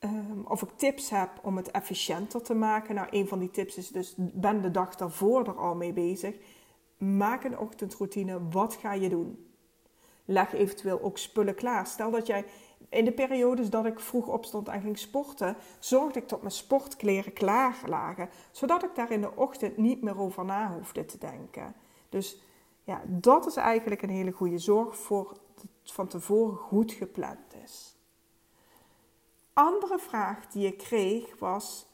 ehm, 0.00 0.40
of 0.44 0.62
ik 0.62 0.68
tips 0.76 1.10
heb 1.10 1.30
om 1.42 1.56
het 1.56 1.70
efficiënter 1.70 2.42
te 2.42 2.54
maken. 2.54 2.94
Nou, 2.94 3.08
een 3.10 3.28
van 3.28 3.38
die 3.38 3.50
tips 3.50 3.76
is 3.76 3.88
dus, 3.88 4.14
ben 4.16 4.62
de 4.62 4.70
dag 4.70 4.94
daarvoor 4.96 5.46
er 5.46 5.58
al 5.58 5.74
mee 5.74 5.92
bezig. 5.92 6.34
Maak 6.98 7.44
een 7.44 7.58
ochtendroutine. 7.58 8.48
Wat 8.50 8.74
ga 8.74 8.92
je 8.92 9.08
doen? 9.08 9.50
Leg 10.24 10.52
eventueel 10.52 11.02
ook 11.02 11.18
spullen 11.18 11.54
klaar. 11.54 11.86
Stel 11.86 12.10
dat 12.10 12.26
jij 12.26 12.44
in 12.90 13.04
de 13.04 13.12
periodes 13.12 13.70
dat 13.70 13.86
ik 13.86 14.00
vroeg 14.00 14.26
opstond 14.26 14.68
en 14.68 14.80
ging 14.80 14.98
sporten, 14.98 15.56
zorgde 15.78 16.18
ik 16.18 16.28
dat 16.28 16.40
mijn 16.40 16.52
sportkleren 16.52 17.32
klaar 17.32 17.76
lagen, 17.86 18.28
zodat 18.50 18.82
ik 18.82 18.94
daar 18.94 19.10
in 19.10 19.20
de 19.20 19.36
ochtend 19.36 19.76
niet 19.76 20.02
meer 20.02 20.18
over 20.18 20.44
na 20.44 20.72
hoefde 20.72 21.04
te 21.04 21.18
denken. 21.18 21.74
Dus 22.08 22.42
ja, 22.84 23.02
dat 23.06 23.46
is 23.46 23.56
eigenlijk 23.56 24.02
een 24.02 24.10
hele 24.10 24.30
goede 24.30 24.58
zorg 24.58 24.96
voor 24.96 25.30
het 25.30 25.92
van 25.92 26.06
tevoren 26.06 26.56
goed 26.56 26.92
gepland 26.92 27.54
is. 27.64 27.96
Andere 29.52 29.98
vraag 29.98 30.46
die 30.46 30.66
ik 30.66 30.78
kreeg 30.78 31.38
was: 31.38 31.86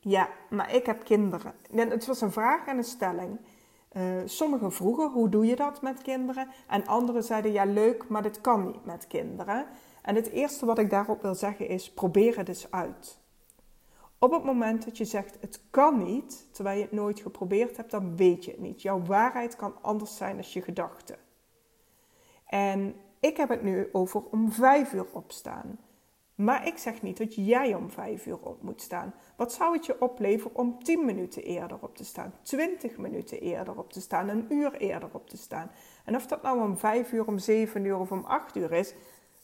Ja, 0.00 0.28
maar 0.50 0.74
ik 0.74 0.86
heb 0.86 1.04
kinderen. 1.04 1.54
het 1.70 2.06
was 2.06 2.20
een 2.20 2.32
vraag 2.32 2.66
en 2.66 2.76
een 2.76 2.84
stelling. 2.84 3.38
Uh, 3.92 4.02
sommigen 4.24 4.72
vroegen: 4.72 5.10
Hoe 5.10 5.28
doe 5.28 5.46
je 5.46 5.56
dat 5.56 5.82
met 5.82 6.02
kinderen? 6.02 6.48
En 6.66 6.86
anderen 6.86 7.22
zeiden: 7.22 7.52
Ja, 7.52 7.64
leuk, 7.64 8.08
maar 8.08 8.22
dit 8.22 8.40
kan 8.40 8.66
niet 8.66 8.84
met 8.84 9.06
kinderen. 9.06 9.66
En 10.08 10.14
het 10.14 10.30
eerste 10.30 10.66
wat 10.66 10.78
ik 10.78 10.90
daarop 10.90 11.22
wil 11.22 11.34
zeggen 11.34 11.68
is: 11.68 11.92
probeer 11.92 12.36
het 12.36 12.48
eens 12.48 12.70
uit. 12.70 13.18
Op 14.18 14.32
het 14.32 14.44
moment 14.44 14.84
dat 14.84 14.98
je 14.98 15.04
zegt 15.04 15.36
het 15.40 15.60
kan 15.70 16.02
niet, 16.02 16.48
terwijl 16.52 16.76
je 16.76 16.82
het 16.82 16.92
nooit 16.92 17.20
geprobeerd 17.20 17.76
hebt, 17.76 17.90
dan 17.90 18.16
weet 18.16 18.44
je 18.44 18.50
het 18.50 18.60
niet. 18.60 18.82
Jouw 18.82 19.02
waarheid 19.02 19.56
kan 19.56 19.82
anders 19.82 20.16
zijn 20.16 20.36
dan 20.36 20.44
je 20.52 20.62
gedachte. 20.62 21.18
En 22.46 22.94
ik 23.20 23.36
heb 23.36 23.48
het 23.48 23.62
nu 23.62 23.88
over 23.92 24.22
om 24.30 24.52
vijf 24.52 24.92
uur 24.92 25.06
opstaan. 25.12 25.78
Maar 26.34 26.66
ik 26.66 26.78
zeg 26.78 27.02
niet 27.02 27.18
dat 27.18 27.34
jij 27.34 27.74
om 27.74 27.90
vijf 27.90 28.26
uur 28.26 28.38
op 28.40 28.62
moet 28.62 28.82
staan. 28.82 29.14
Wat 29.36 29.52
zou 29.52 29.76
het 29.76 29.86
je 29.86 30.00
opleveren 30.00 30.56
om 30.56 30.82
10 30.84 31.04
minuten 31.04 31.42
eerder 31.42 31.78
op 31.80 31.96
te 31.96 32.04
staan, 32.04 32.34
20 32.42 32.96
minuten 32.96 33.40
eerder 33.40 33.78
op 33.78 33.92
te 33.92 34.00
staan, 34.00 34.28
een 34.28 34.46
uur 34.48 34.72
eerder 34.72 35.08
op 35.12 35.28
te 35.28 35.36
staan? 35.36 35.70
En 36.04 36.14
of 36.14 36.26
dat 36.26 36.42
nou 36.42 36.62
om 36.62 36.78
vijf 36.78 37.12
uur, 37.12 37.26
om 37.26 37.38
zeven 37.38 37.84
uur 37.84 37.98
of 37.98 38.12
om 38.12 38.24
acht 38.24 38.56
uur 38.56 38.72
is, 38.72 38.94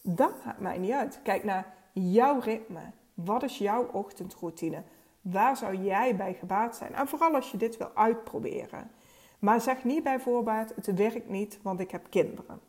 dat 0.06 0.44
maakt 0.44 0.61
mij 0.61 0.78
niet 0.78 0.92
uit. 0.92 1.20
Kijk 1.23 1.44
naar 1.44 1.75
jouw 1.92 2.38
ritme. 2.38 2.80
Wat 3.14 3.42
is 3.42 3.58
jouw 3.58 3.88
ochtendroutine? 3.92 4.82
Waar 5.20 5.56
zou 5.56 5.76
jij 5.76 6.16
bij 6.16 6.34
gebaat 6.34 6.76
zijn? 6.76 6.94
En 6.94 7.08
vooral 7.08 7.34
als 7.34 7.50
je 7.50 7.56
dit 7.56 7.76
wil 7.76 7.90
uitproberen. 7.94 8.90
Maar 9.38 9.61
zeg 9.61 9.84
niet 9.84 10.02
bij 10.02 10.20
voorbaat: 10.20 10.73
het 10.75 10.94
werkt 10.94 11.28
niet, 11.28 11.58
want 11.62 11.80
ik 11.80 11.90
heb 11.90 12.06
kinderen. 12.11 12.61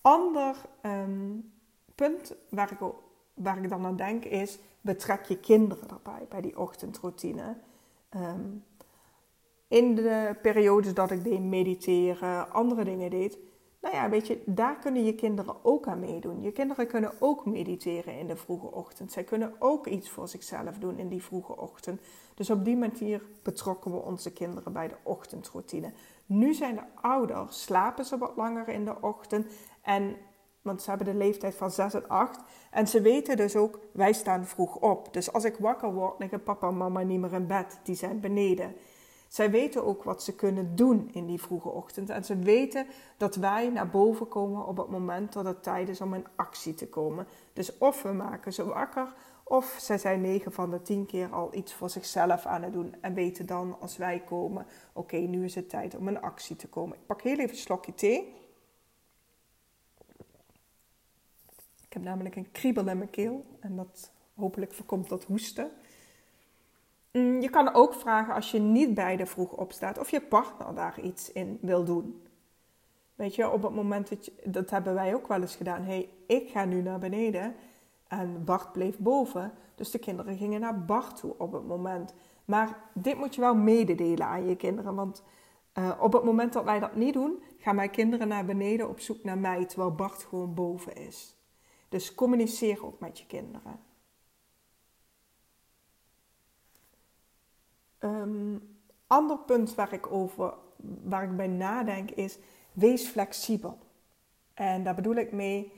Ander 0.00 0.56
ehm, 0.80 1.38
punt 1.94 2.34
waar 2.48 2.72
ik, 2.72 2.78
waar 3.34 3.62
ik 3.62 3.68
dan 3.68 3.86
aan 3.86 3.96
denk 3.96 4.24
is: 4.24 4.58
betrek 4.80 5.24
je 5.24 5.38
kinderen 5.38 5.88
erbij 5.88 6.26
bij 6.28 6.40
die 6.40 6.58
ochtendroutine. 6.58 7.56
Ehm, 8.08 8.50
in 9.68 9.94
de 9.94 10.36
periodes 10.42 10.94
dat 10.94 11.10
ik 11.10 11.24
deed 11.24 11.42
mediteren, 11.42 12.52
andere 12.52 12.84
dingen 12.84 13.10
deed, 13.10 13.38
nou 13.80 13.94
ja, 13.94 14.08
weet 14.08 14.26
je, 14.26 14.42
daar 14.46 14.78
kunnen 14.78 15.04
je 15.04 15.14
kinderen 15.14 15.64
ook 15.64 15.86
aan 15.86 16.00
meedoen. 16.00 16.42
Je 16.42 16.52
kinderen 16.52 16.86
kunnen 16.86 17.12
ook 17.18 17.46
mediteren 17.46 18.18
in 18.18 18.26
de 18.26 18.36
vroege 18.36 18.72
ochtend. 18.72 19.12
Zij 19.12 19.24
kunnen 19.24 19.54
ook 19.58 19.86
iets 19.86 20.10
voor 20.10 20.28
zichzelf 20.28 20.78
doen 20.78 20.98
in 20.98 21.08
die 21.08 21.22
vroege 21.22 21.56
ochtend. 21.56 22.00
Dus 22.34 22.50
op 22.50 22.64
die 22.64 22.76
manier 22.76 23.22
betrokken 23.42 23.90
we 23.90 23.96
onze 23.98 24.32
kinderen 24.32 24.72
bij 24.72 24.88
de 24.88 24.96
ochtendroutine. 25.02 25.92
Nu 26.26 26.54
zijn 26.54 26.74
de 26.74 26.82
ouders, 27.00 27.62
slapen 27.62 28.04
ze 28.04 28.18
wat 28.18 28.36
langer 28.36 28.68
in 28.68 28.84
de 28.84 29.00
ochtend. 29.00 29.46
En, 29.82 30.16
want 30.62 30.82
ze 30.82 30.88
hebben 30.88 31.06
de 31.06 31.14
leeftijd 31.14 31.54
van 31.54 31.70
6 31.70 31.94
en 31.94 32.08
8. 32.08 32.40
En 32.70 32.88
ze 32.88 33.00
weten 33.00 33.36
dus 33.36 33.56
ook, 33.56 33.80
wij 33.92 34.12
staan 34.12 34.46
vroeg 34.46 34.76
op. 34.76 35.12
Dus 35.12 35.32
als 35.32 35.44
ik 35.44 35.56
wakker 35.56 35.92
word, 35.92 36.18
liggen 36.18 36.42
papa 36.42 36.68
en 36.68 36.76
mama 36.76 37.02
niet 37.02 37.20
meer 37.20 37.32
in 37.32 37.46
bed. 37.46 37.80
Die 37.82 37.94
zijn 37.94 38.20
beneden. 38.20 38.74
Zij 39.36 39.50
weten 39.50 39.84
ook 39.84 40.02
wat 40.02 40.22
ze 40.22 40.34
kunnen 40.34 40.76
doen 40.76 41.10
in 41.12 41.26
die 41.26 41.40
vroege 41.40 41.68
ochtend. 41.68 42.10
En 42.10 42.24
ze 42.24 42.36
weten 42.36 42.86
dat 43.16 43.34
wij 43.34 43.68
naar 43.68 43.88
boven 43.88 44.28
komen 44.28 44.66
op 44.66 44.76
het 44.76 44.88
moment 44.88 45.32
dat 45.32 45.44
het 45.44 45.62
tijd 45.62 45.88
is 45.88 46.00
om 46.00 46.14
in 46.14 46.26
actie 46.36 46.74
te 46.74 46.88
komen. 46.88 47.26
Dus 47.52 47.78
of 47.78 48.02
we 48.02 48.12
maken 48.12 48.52
ze 48.52 48.64
wakker, 48.64 49.14
of 49.44 49.76
zij 49.80 49.98
zijn 49.98 50.20
9 50.20 50.52
van 50.52 50.70
de 50.70 50.82
10 50.82 51.06
keer 51.06 51.32
al 51.32 51.54
iets 51.54 51.74
voor 51.74 51.90
zichzelf 51.90 52.46
aan 52.46 52.62
het 52.62 52.72
doen. 52.72 52.94
En 53.00 53.14
weten 53.14 53.46
dan 53.46 53.76
als 53.80 53.96
wij 53.96 54.22
komen, 54.26 54.66
oké, 54.92 55.16
nu 55.16 55.44
is 55.44 55.54
het 55.54 55.68
tijd 55.68 55.96
om 55.96 56.08
in 56.08 56.20
actie 56.20 56.56
te 56.56 56.68
komen. 56.68 56.96
Ik 56.96 57.06
pak 57.06 57.22
heel 57.22 57.38
even 57.38 57.50
een 57.50 57.56
slokje 57.56 57.94
thee. 57.94 58.34
Ik 61.86 61.92
heb 61.92 62.02
namelijk 62.02 62.36
een 62.36 62.52
kriebel 62.52 62.88
in 62.88 62.98
mijn 62.98 63.10
keel. 63.10 63.44
En 63.60 63.76
dat 63.76 64.10
hopelijk 64.34 64.74
voorkomt 64.74 65.08
dat 65.08 65.24
hoesten. 65.24 65.70
Mm, 67.16 67.40
je 67.40 67.50
kan 67.50 67.74
ook 67.74 67.94
vragen 67.94 68.34
als 68.34 68.50
je 68.50 68.58
niet 68.58 68.94
beide 68.94 69.26
vroeg 69.26 69.52
opstaat 69.52 69.98
of 69.98 70.10
je 70.10 70.20
partner 70.20 70.74
daar 70.74 71.00
iets 71.00 71.32
in 71.32 71.58
wil 71.60 71.84
doen. 71.84 72.22
Weet 73.14 73.34
je, 73.34 73.50
op 73.50 73.62
het 73.62 73.74
moment 73.74 74.08
dat 74.08 74.30
dat 74.44 74.70
hebben 74.70 74.94
wij 74.94 75.14
ook 75.14 75.26
wel 75.26 75.40
eens 75.40 75.56
gedaan. 75.56 75.82
hey, 75.82 76.08
ik 76.26 76.50
ga 76.50 76.64
nu 76.64 76.82
naar 76.82 76.98
beneden 76.98 77.54
en 78.08 78.44
Bart 78.44 78.72
bleef 78.72 78.98
boven. 78.98 79.52
Dus 79.74 79.90
de 79.90 79.98
kinderen 79.98 80.36
gingen 80.36 80.60
naar 80.60 80.84
Bart 80.84 81.16
toe 81.16 81.34
op 81.38 81.52
het 81.52 81.66
moment. 81.66 82.14
Maar 82.44 82.80
dit 82.94 83.16
moet 83.16 83.34
je 83.34 83.40
wel 83.40 83.54
mededelen 83.54 84.26
aan 84.26 84.48
je 84.48 84.56
kinderen. 84.56 84.94
Want 84.94 85.22
uh, 85.78 85.90
op 86.00 86.12
het 86.12 86.24
moment 86.24 86.52
dat 86.52 86.64
wij 86.64 86.78
dat 86.78 86.94
niet 86.94 87.14
doen, 87.14 87.42
gaan 87.58 87.74
mijn 87.74 87.90
kinderen 87.90 88.28
naar 88.28 88.44
beneden 88.44 88.88
op 88.88 89.00
zoek 89.00 89.24
naar 89.24 89.38
mij, 89.38 89.64
terwijl 89.64 89.94
Bart 89.94 90.22
gewoon 90.22 90.54
boven 90.54 90.96
is. 90.96 91.36
Dus 91.88 92.14
communiceer 92.14 92.86
ook 92.86 93.00
met 93.00 93.18
je 93.18 93.26
kinderen. 93.26 93.85
Um, 98.06 98.76
ander 99.06 99.38
punt 99.38 99.74
waar 99.74 99.92
ik, 99.92 100.12
over, 100.12 100.54
waar 101.02 101.22
ik 101.22 101.36
bij 101.36 101.46
nadenk 101.46 102.10
is, 102.10 102.38
wees 102.72 103.06
flexibel. 103.06 103.78
En 104.54 104.84
daar 104.84 104.94
bedoel 104.94 105.14
ik 105.14 105.32
mee, 105.32 105.72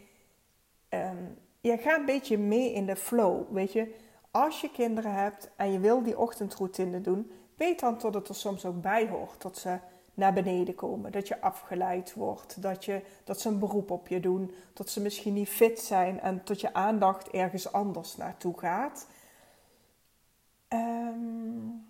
um, 0.88 1.38
je 1.60 1.76
gaat 1.76 1.98
een 1.98 2.04
beetje 2.04 2.38
mee 2.38 2.72
in 2.72 2.86
de 2.86 2.96
flow, 2.96 3.52
weet 3.52 3.72
je. 3.72 3.94
Als 4.30 4.60
je 4.60 4.70
kinderen 4.70 5.14
hebt 5.14 5.50
en 5.56 5.72
je 5.72 5.78
wil 5.78 6.02
die 6.02 6.18
ochtendroutine 6.18 7.00
doen, 7.00 7.30
weet 7.56 7.80
dan 7.80 7.98
dat 7.98 8.14
het 8.14 8.28
er 8.28 8.34
soms 8.34 8.64
ook 8.64 8.80
bij 8.80 9.08
hoort. 9.08 9.42
Dat 9.42 9.58
ze 9.58 9.78
naar 10.14 10.32
beneden 10.32 10.74
komen, 10.74 11.12
dat 11.12 11.28
je 11.28 11.40
afgeleid 11.40 12.14
wordt, 12.14 12.62
dat, 12.62 12.84
je, 12.84 13.02
dat 13.24 13.40
ze 13.40 13.48
een 13.48 13.58
beroep 13.58 13.90
op 13.90 14.08
je 14.08 14.20
doen, 14.20 14.54
dat 14.72 14.90
ze 14.90 15.00
misschien 15.00 15.34
niet 15.34 15.48
fit 15.48 15.80
zijn 15.80 16.20
en 16.20 16.40
dat 16.44 16.60
je 16.60 16.74
aandacht 16.74 17.28
ergens 17.28 17.72
anders 17.72 18.16
naartoe 18.16 18.58
gaat. 18.58 19.06
Um, 20.68 21.87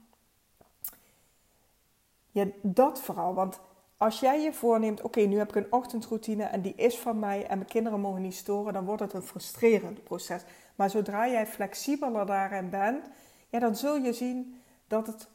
ja, 2.38 2.50
dat 2.62 3.00
vooral. 3.00 3.34
Want 3.34 3.60
als 3.96 4.20
jij 4.20 4.42
je 4.42 4.52
voorneemt, 4.52 5.02
oké, 5.02 5.20
nu 5.20 5.38
heb 5.38 5.48
ik 5.48 5.54
een 5.54 5.72
ochtendroutine 5.72 6.44
en 6.44 6.60
die 6.60 6.74
is 6.74 6.98
van 6.98 7.18
mij 7.18 7.46
en 7.46 7.58
mijn 7.58 7.70
kinderen 7.70 8.00
mogen 8.00 8.22
niet 8.22 8.34
storen, 8.34 8.72
dan 8.72 8.84
wordt 8.84 9.02
het 9.02 9.12
een 9.12 9.22
frustrerend 9.22 10.04
proces. 10.04 10.42
Maar 10.74 10.90
zodra 10.90 11.28
jij 11.28 11.46
flexibeler 11.46 12.26
daarin 12.26 12.70
bent, 12.70 13.10
ja, 13.48 13.58
dan 13.58 13.76
zul 13.76 13.96
je 13.96 14.12
zien 14.12 14.60
dat 14.86 15.06
het, 15.06 15.28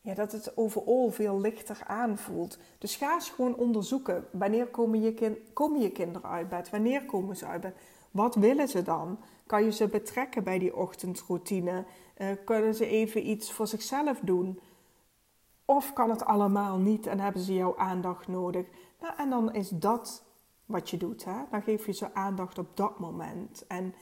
ja, 0.00 0.14
dat 0.14 0.32
het 0.32 0.56
overal 0.56 1.10
veel 1.10 1.40
lichter 1.40 1.78
aanvoelt. 1.86 2.58
Dus 2.78 2.96
ga 2.96 3.14
eens 3.14 3.30
gewoon 3.30 3.56
onderzoeken. 3.56 4.26
Wanneer 4.32 4.66
komen 4.66 5.02
je, 5.02 5.14
kind, 5.14 5.38
komen 5.52 5.80
je 5.80 5.90
kinderen 5.90 6.30
uit 6.30 6.48
bed? 6.48 6.70
Wanneer 6.70 7.04
komen 7.04 7.36
ze 7.36 7.46
uit 7.46 7.60
bed? 7.60 7.76
Wat 8.10 8.34
willen 8.34 8.68
ze 8.68 8.82
dan? 8.82 9.18
Kan 9.46 9.64
je 9.64 9.72
ze 9.72 9.88
betrekken 9.88 10.44
bij 10.44 10.58
die 10.58 10.76
ochtendroutine? 10.76 11.84
Uh, 12.18 12.28
kunnen 12.44 12.74
ze 12.74 12.86
even 12.86 13.28
iets 13.28 13.52
voor 13.52 13.66
zichzelf 13.66 14.18
doen? 14.20 14.60
Of 15.66 15.92
kan 15.92 16.10
het 16.10 16.24
allemaal 16.24 16.78
niet 16.78 17.06
en 17.06 17.20
hebben 17.20 17.42
ze 17.42 17.54
jouw 17.54 17.76
aandacht 17.76 18.28
nodig? 18.28 18.66
Nou, 19.00 19.14
en 19.16 19.30
dan 19.30 19.54
is 19.54 19.68
dat 19.68 20.24
wat 20.66 20.90
je 20.90 20.96
doet. 20.96 21.24
Hè? 21.24 21.34
Dan 21.50 21.62
geef 21.62 21.86
je 21.86 21.92
ze 21.92 22.14
aandacht 22.14 22.58
op 22.58 22.76
dat 22.76 22.98
moment. 22.98 23.66
En, 23.66 23.94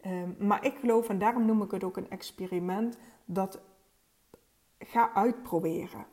ehm, 0.00 0.30
maar 0.38 0.64
ik 0.64 0.76
geloof, 0.80 1.08
en 1.08 1.18
daarom 1.18 1.46
noem 1.46 1.62
ik 1.62 1.70
het 1.70 1.84
ook 1.84 1.96
een 1.96 2.10
experiment, 2.10 2.98
dat 3.24 3.60
ga 4.78 5.12
uitproberen. 5.14 6.06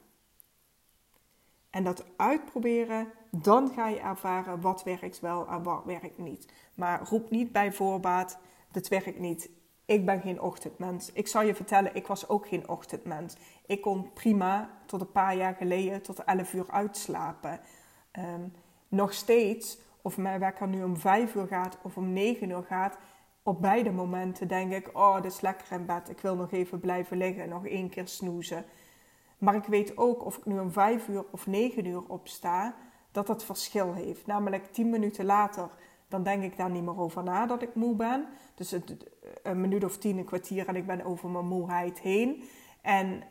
En 1.70 1.84
dat 1.84 2.06
uitproberen, 2.16 3.12
dan 3.32 3.70
ga 3.70 3.88
je 3.88 4.00
ervaren 4.00 4.62
wat 4.62 4.84
werkt 4.84 5.20
wel 5.20 5.48
en 5.48 5.63
wat 5.63 5.84
werkt 5.86 6.18
niet. 6.18 6.54
Maar 6.74 7.08
roep 7.10 7.30
niet 7.30 7.51
bij 7.51 7.74
voorbaat, 7.74 8.39
dit 8.72 8.88
werkt 8.88 9.20
niet. 9.20 9.50
Ik 9.88 10.06
ben 10.06 10.22
geen 10.22 10.41
ochtendmens. 10.41 11.12
Ik 11.12 11.27
zal 11.27 11.41
je 11.41 11.56
vertellen, 11.56 11.96
ik 11.96 12.08
was 12.08 12.29
ook 12.29 12.48
geen 12.48 12.70
ochtendmens. 12.70 13.36
Ik 13.65 13.82
kon 13.82 14.13
prima 14.13 14.70
tot 14.86 15.01
een 15.01 15.12
paar 15.12 15.36
jaar 15.36 15.56
geleden 15.56 16.01
tot 16.01 16.24
11 16.24 16.53
uur 16.53 16.65
uitslapen. 16.72 17.60
Um, 18.20 18.53
nog 18.88 19.13
steeds, 19.13 19.77
of 20.01 20.17
mijn 20.17 20.39
wekker 20.39 20.67
nu 20.67 20.84
om 20.84 20.98
5 20.98 21.36
uur 21.36 21.48
gaat 21.48 21.77
of 21.82 21.98
om 21.98 22.13
9 22.13 22.50
uur 22.50 22.63
gaat, 22.63 22.98
op 23.44 23.62
beide 23.62 23.91
momenten 23.91 24.48
denk 24.48 24.72
ik: 24.72 24.89
Oh, 24.94 25.15
dit 25.22 25.32
is 25.32 25.41
lekker 25.41 25.72
in 25.72 25.86
bed. 25.86 26.10
Ik 26.10 26.20
wil 26.20 26.36
nog 26.36 26.51
even 26.51 26.79
blijven 26.79 27.17
liggen, 27.17 27.50
nog 27.50 27.65
één 27.65 27.89
keer 27.89 28.08
snoezen. 28.08 28.65
Maar 29.38 29.56
ik 29.56 29.65
weet 29.65 29.98
ook 29.98 30.25
of 30.25 30.38
ik 30.38 30.46
nu 30.46 30.60
om 30.60 30.72
5 30.72 31.08
uur 31.08 31.25
of 31.32 31.48
9 31.48 31.86
uur 31.86 32.03
opsta, 32.08 32.75
dat 33.12 33.27
dat 33.27 33.44
verschil 33.44 33.94
heeft. 33.94 34.25
Namelijk 34.25 34.74
10 34.74 34.89
minuten 34.89 35.25
later 35.25 35.70
dan 36.08 36.24
denk 36.24 36.44
ik 36.44 36.58
daar 36.58 36.70
niet 36.70 36.84
meer 36.84 37.00
over 37.00 37.24
na 37.24 37.46
dat 37.46 37.62
ik 37.62 37.76
moe 37.76 37.96
ben. 37.96 38.26
Dus 38.56 38.72
het, 38.72 38.96
een 39.44 39.62
minuut 39.62 39.84
of 39.84 39.98
tien, 39.98 40.18
een 40.18 40.26
kwartier 40.26 40.68
en 40.68 40.76
ik 40.76 40.86
ben 40.86 41.06
over 41.06 41.30
mijn 41.30 41.48
moeheid 41.48 42.00
heen. 42.00 42.44
En 42.82 43.08
uh, 43.08 43.22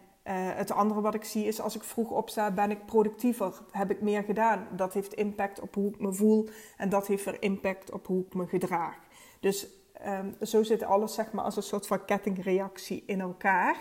het 0.55 0.71
andere 0.71 1.01
wat 1.01 1.15
ik 1.15 1.25
zie 1.25 1.47
is 1.47 1.61
als 1.61 1.77
ik 1.77 1.85
vroeg 1.85 2.11
opsta, 2.11 2.51
ben 2.51 2.71
ik 2.71 2.87
productiever, 2.87 3.63
heb 3.71 3.91
ik 3.91 4.01
meer 4.01 4.23
gedaan. 4.23 4.67
Dat 4.71 4.93
heeft 4.93 5.15
impact 5.15 5.61
op 5.61 5.75
hoe 5.75 5.91
ik 5.91 6.01
me 6.01 6.13
voel 6.13 6.49
en 6.77 6.89
dat 6.89 7.07
heeft 7.07 7.25
weer 7.25 7.43
impact 7.43 7.91
op 7.91 8.07
hoe 8.07 8.25
ik 8.25 8.35
me 8.35 8.47
gedraag. 8.47 8.99
Dus 9.41 9.69
um, 10.07 10.35
zo 10.47 10.63
zit 10.63 10.83
alles 10.83 11.15
zeg 11.15 11.33
maar 11.33 11.45
als 11.45 11.57
een 11.57 11.63
soort 11.63 11.87
van 11.87 12.05
kettingreactie 12.05 13.03
in 13.07 13.21
elkaar. 13.21 13.77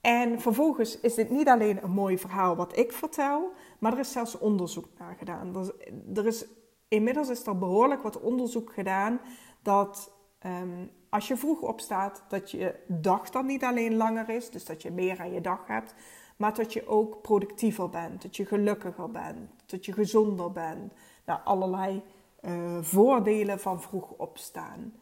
En 0.00 0.40
vervolgens 0.40 1.00
is 1.00 1.14
dit 1.14 1.30
niet 1.30 1.48
alleen 1.48 1.82
een 1.82 1.90
mooi 1.90 2.18
verhaal 2.18 2.56
wat 2.56 2.76
ik 2.76 2.92
vertel, 2.92 3.52
maar 3.78 3.92
er 3.92 3.98
is 3.98 4.12
zelfs 4.12 4.38
onderzoek 4.38 4.86
naar 4.98 5.14
gedaan. 5.18 5.72
Er 6.14 6.26
is 6.26 6.46
inmiddels 6.88 7.28
is 7.28 7.46
er 7.46 7.58
behoorlijk 7.58 8.02
wat 8.02 8.20
onderzoek 8.20 8.72
gedaan 8.72 9.20
dat 9.62 10.10
um, 10.46 10.90
als 11.08 11.28
je 11.28 11.36
vroeg 11.36 11.60
opstaat, 11.60 12.22
dat 12.28 12.50
je 12.50 12.74
dag 12.86 13.30
dan 13.30 13.46
niet 13.46 13.64
alleen 13.64 13.96
langer 13.96 14.28
is, 14.28 14.50
dus 14.50 14.64
dat 14.64 14.82
je 14.82 14.90
meer 14.90 15.20
aan 15.20 15.32
je 15.32 15.40
dag 15.40 15.66
hebt, 15.66 15.94
maar 16.36 16.54
dat 16.54 16.72
je 16.72 16.86
ook 16.86 17.22
productiever 17.22 17.88
bent, 17.88 18.22
dat 18.22 18.36
je 18.36 18.46
gelukkiger 18.46 19.10
bent, 19.10 19.50
dat 19.66 19.84
je 19.84 19.92
gezonder 19.92 20.52
bent. 20.52 20.92
Nou, 21.24 21.40
allerlei 21.44 22.02
uh, 22.42 22.78
voordelen 22.80 23.60
van 23.60 23.82
vroeg 23.82 24.10
opstaan. 24.10 24.92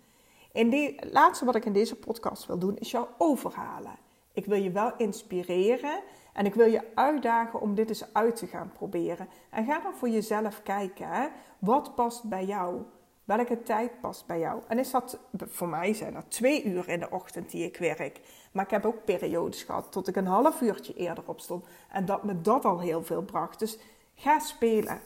In 0.52 0.72
het 0.72 1.12
laatste 1.12 1.44
wat 1.44 1.54
ik 1.54 1.64
in 1.64 1.72
deze 1.72 1.96
podcast 1.96 2.46
wil 2.46 2.58
doen, 2.58 2.76
is 2.76 2.90
jou 2.90 3.06
overhalen. 3.18 3.98
Ik 4.36 4.46
wil 4.46 4.62
je 4.62 4.70
wel 4.70 4.92
inspireren 4.96 6.00
en 6.32 6.46
ik 6.46 6.54
wil 6.54 6.66
je 6.66 6.82
uitdagen 6.94 7.60
om 7.60 7.74
dit 7.74 7.88
eens 7.88 8.12
uit 8.12 8.36
te 8.36 8.46
gaan 8.46 8.72
proberen. 8.72 9.28
En 9.50 9.64
ga 9.64 9.80
dan 9.80 9.94
voor 9.94 10.08
jezelf 10.08 10.62
kijken, 10.62 11.30
wat 11.58 11.94
past 11.94 12.24
bij 12.24 12.44
jou? 12.44 12.82
Welke 13.24 13.62
tijd 13.62 14.00
past 14.00 14.26
bij 14.26 14.38
jou? 14.38 14.62
En 14.68 14.78
is 14.78 14.90
dat, 14.90 15.18
voor 15.38 15.68
mij 15.68 15.94
zijn 15.94 16.12
dat 16.12 16.30
twee 16.30 16.64
uur 16.64 16.88
in 16.88 17.00
de 17.00 17.10
ochtend 17.10 17.50
die 17.50 17.64
ik 17.64 17.76
werk. 17.76 18.20
Maar 18.52 18.64
ik 18.64 18.70
heb 18.70 18.84
ook 18.84 19.04
periodes 19.04 19.62
gehad 19.62 19.92
tot 19.92 20.08
ik 20.08 20.16
een 20.16 20.26
half 20.26 20.60
uurtje 20.60 20.94
eerder 20.94 21.24
opstond. 21.26 21.66
En 21.90 22.04
dat 22.04 22.24
me 22.24 22.40
dat 22.40 22.64
al 22.64 22.80
heel 22.80 23.02
veel 23.02 23.22
bracht. 23.22 23.58
Dus 23.58 23.78
ga 24.14 24.38
spelen. 24.38 25.00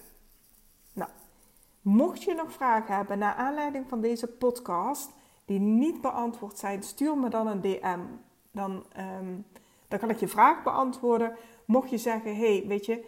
Nou, 0.93 1.11
mocht 1.83 2.23
je 2.23 2.35
nog 2.35 2.53
vragen 2.53 2.95
hebben 2.95 3.19
naar 3.19 3.35
aanleiding 3.35 3.89
van 3.89 4.01
deze 4.01 4.27
podcast 4.27 5.11
die 5.45 5.61
niet 5.61 6.01
beantwoord 6.01 6.59
zijn, 6.59 6.83
stuur 6.83 7.17
me 7.17 7.29
dan 7.29 7.47
een 7.47 7.61
DM. 7.61 8.01
Dan, 8.51 8.85
ehm, 8.93 9.37
dan 9.89 9.99
kan 9.99 10.11
ik 10.11 10.19
je 10.19 10.29
vraag 10.29 10.63
beantwoorden. 10.63 11.37
Mocht 11.65 11.91
je 11.91 11.99
zeggen, 11.99 12.37
hey, 12.37 12.65
weet 12.67 12.87
je, 12.87 13.05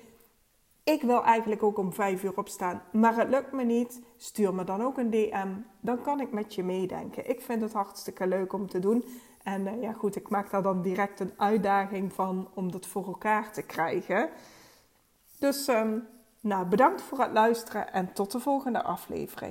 ik 0.85 1.03
wil 1.03 1.23
eigenlijk 1.23 1.63
ook 1.63 1.79
om 1.79 1.93
vijf 1.93 2.23
uur 2.23 2.37
opstaan, 2.37 2.83
maar 2.93 3.17
het 3.17 3.29
lukt 3.29 3.53
me 3.53 3.65
niet. 3.65 4.01
Stuur 4.17 4.55
me 4.55 4.65
dan 4.65 4.83
ook 4.83 4.99
een 4.99 5.11
DM. 5.11 5.49
Dan 5.81 6.03
kan 6.03 6.21
ik 6.21 6.33
met 6.33 6.55
je 6.55 6.63
meedenken. 6.63 7.29
Ik 7.29 7.41
vind 7.41 7.63
het 7.63 7.73
hartstikke 7.73 8.27
leuk 8.27 8.53
om 8.53 8.69
te 8.69 8.79
doen. 8.79 9.05
En 9.43 9.67
uh, 9.67 9.83
ja, 9.83 9.93
goed, 9.93 10.17
ik 10.17 10.29
maak 10.29 10.51
daar 10.51 10.63
dan 10.63 10.83
direct 10.83 11.21
een 11.21 11.33
uitdaging 11.37 12.13
van 12.13 12.49
om 12.55 12.73
dat 12.73 12.87
voor 12.87 13.07
elkaar 13.07 13.53
te 13.53 13.63
krijgen. 13.63 14.31
Dus 15.39 15.69
um, 15.69 16.07
nou, 16.41 16.67
bedankt 16.67 17.03
voor 17.03 17.19
het 17.19 17.33
luisteren 17.33 17.93
en 17.93 18.13
tot 18.13 18.33
de 18.33 18.41
volgende 18.41 18.83
aflevering. 18.83 19.51